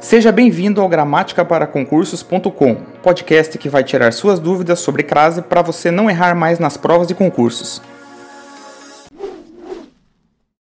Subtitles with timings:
[0.00, 5.60] Seja bem-vindo ao Gramática para Concursos.com, podcast que vai tirar suas dúvidas sobre crase para
[5.60, 7.82] você não errar mais nas provas e concursos.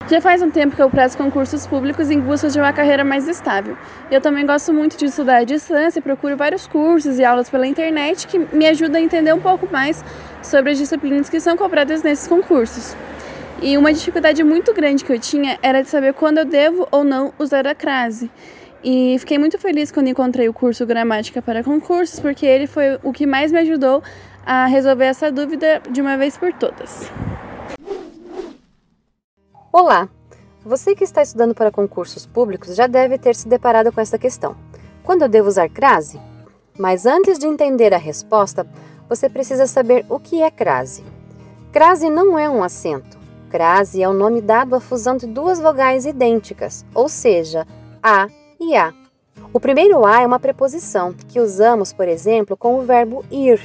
[0.09, 3.27] Já faz um tempo que eu presto concursos públicos em busca de uma carreira mais
[3.27, 3.77] estável.
[4.09, 7.67] Eu também gosto muito de estudar à distância e procuro vários cursos e aulas pela
[7.67, 10.03] internet que me ajudam a entender um pouco mais
[10.41, 12.95] sobre as disciplinas que são cobradas nesses concursos.
[13.61, 17.03] E uma dificuldade muito grande que eu tinha era de saber quando eu devo ou
[17.03, 18.31] não usar a crase.
[18.83, 23.11] E fiquei muito feliz quando encontrei o curso Gramática para Concursos, porque ele foi o
[23.11, 24.01] que mais me ajudou
[24.45, 27.11] a resolver essa dúvida de uma vez por todas.
[29.71, 30.07] Olá!
[30.63, 34.55] Você que está estudando para concursos públicos já deve ter se deparado com essa questão.
[35.03, 36.19] Quando eu devo usar crase?
[36.77, 38.65] Mas antes de entender a resposta,
[39.09, 41.03] você precisa saber o que é crase.
[41.71, 43.17] Crase não é um acento.
[43.49, 47.67] Crase é o nome dado à fusão de duas vogais idênticas, ou seja,
[48.01, 48.27] A
[48.59, 48.93] e a.
[49.53, 53.61] O primeiro a é uma preposição que usamos, por exemplo, com o verbo ir.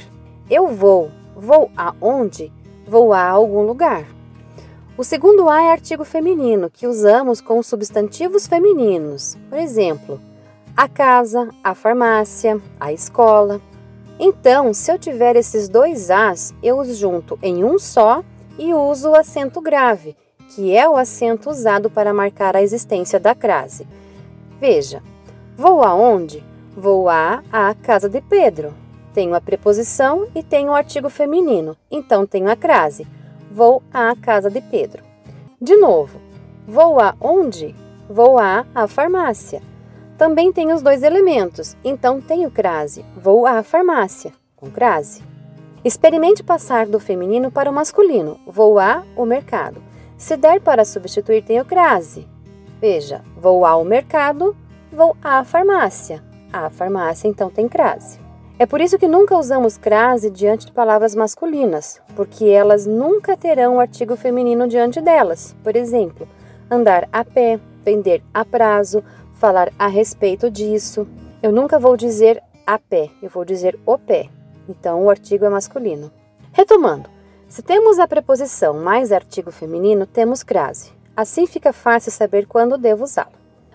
[0.49, 1.11] Eu vou.
[1.35, 2.51] Vou aonde?
[2.87, 4.05] Vou a algum lugar.
[4.97, 9.37] O segundo a é artigo feminino, que usamos com substantivos femininos.
[9.49, 10.21] Por exemplo,
[10.75, 13.59] a casa, a farmácia, a escola.
[14.17, 18.23] Então, se eu tiver esses dois as, eu os junto em um só
[18.57, 20.15] e uso o acento grave,
[20.49, 23.85] que é o acento usado para marcar a existência da crase.
[24.59, 25.01] Veja,
[25.57, 26.43] vou aonde?
[26.75, 28.73] Vou a a casa de Pedro.
[29.13, 33.07] Tenho a preposição e tenho o artigo feminino, então tenho a crase.
[33.49, 35.03] Vou à casa de Pedro.
[35.61, 36.19] De novo,
[36.67, 37.73] vou aonde?
[38.09, 39.61] Vou a a farmácia.
[40.17, 43.05] Também tenho os dois elementos, então tenho crase.
[43.15, 45.21] Vou à farmácia, com crase.
[45.83, 48.39] Experimente passar do feminino para o masculino.
[48.47, 49.81] Vou a o mercado.
[50.17, 52.27] Se der para substituir, tenho crase.
[52.79, 54.55] Veja, vou ao mercado,
[54.91, 56.23] vou à farmácia.
[56.51, 58.19] A farmácia então tem crase.
[58.57, 63.75] É por isso que nunca usamos crase diante de palavras masculinas, porque elas nunca terão
[63.75, 65.53] o artigo feminino diante delas.
[65.61, 66.27] Por exemplo,
[66.71, 71.05] andar a pé, vender a prazo, falar a respeito disso.
[71.43, 74.29] Eu nunca vou dizer a pé, eu vou dizer o pé.
[74.69, 76.09] Então o artigo é masculino.
[76.53, 77.09] Retomando,
[77.47, 80.91] se temos a preposição mais artigo feminino, temos crase.
[81.15, 83.31] Assim fica fácil saber quando devo usá-lo.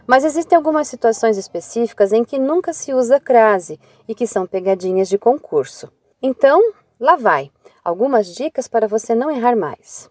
[0.07, 5.09] Mas existem algumas situações específicas em que nunca se usa crase e que são pegadinhas
[5.09, 5.91] de concurso.
[6.23, 6.61] Então,
[6.99, 7.51] lá vai.
[7.83, 10.11] Algumas dicas para você não errar mais.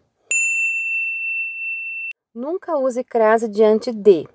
[2.34, 4.28] Nunca use crase diante de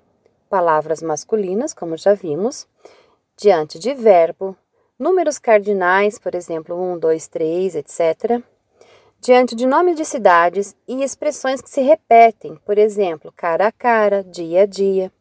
[0.49, 2.65] palavras masculinas, como já vimos,
[3.37, 4.55] diante de verbo,
[4.97, 8.54] números cardinais, por exemplo, 1, 2, 3, etc
[9.25, 14.23] diante de nomes de cidades e expressões que se repetem, por exemplo, cara a cara,
[14.23, 15.11] dia a dia.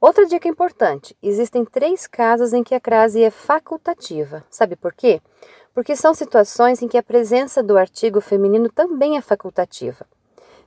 [0.00, 4.44] Outra dica importante: existem três casos em que a crase é facultativa.
[4.48, 5.20] Sabe por quê?
[5.74, 10.06] Porque são situações em que a presença do artigo feminino também é facultativa.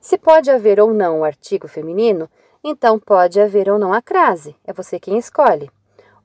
[0.01, 2.29] Se pode haver ou não o artigo feminino,
[2.61, 4.53] então pode haver ou não a crase.
[4.65, 5.71] É você quem escolhe.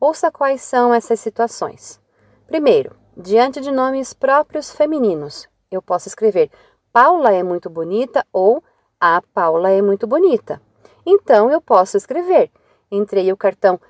[0.01, 2.01] Ouça quais são essas situações.
[2.45, 6.51] Primeiro, diante de nomes próprios femininos, eu posso escrever
[6.93, 8.62] Paula é muito bonita ou
[9.01, 10.61] a Paula é muito bonita.
[11.05, 12.51] Então eu posso escrever
[12.91, 13.81] entrei o cartão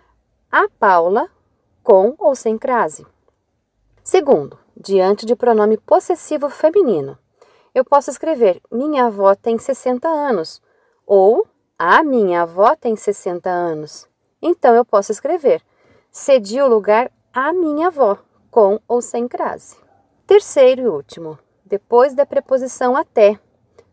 [0.50, 1.28] a Paula
[1.82, 3.06] com ou sem crase.
[4.02, 7.18] Segundo, diante de pronome possessivo feminino,
[7.74, 10.62] eu posso escrever minha avó tem 60 anos
[11.06, 11.46] ou
[11.78, 14.08] a minha avó tem 60 anos.
[14.40, 15.62] Então eu posso escrever
[16.10, 18.18] cedi o lugar à minha avó
[18.50, 19.76] com ou sem crase.
[20.26, 21.38] Terceiro e último,
[21.74, 23.36] depois da preposição até.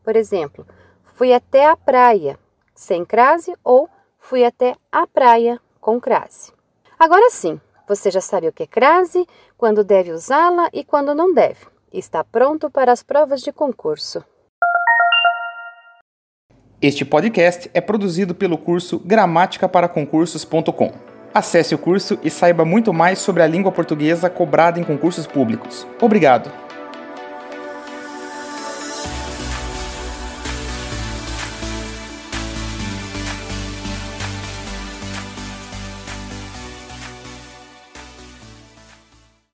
[0.03, 0.67] Por exemplo,
[1.15, 2.37] fui até a praia,
[2.75, 6.53] sem crase, ou fui até a praia, com crase.
[6.99, 9.25] Agora sim, você já sabe o que é crase,
[9.57, 11.65] quando deve usá-la e quando não deve.
[11.91, 14.23] Está pronto para as provas de concurso.
[16.79, 20.91] Este podcast é produzido pelo curso gramaticaparaconcursos.com.
[21.33, 25.87] Acesse o curso e saiba muito mais sobre a língua portuguesa cobrada em concursos públicos.
[25.99, 26.70] Obrigado!